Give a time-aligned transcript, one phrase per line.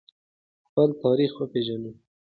[0.67, 1.91] خپل تاریخ وپیژنو.